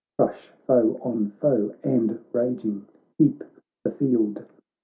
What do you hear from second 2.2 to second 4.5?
raging, heap the field.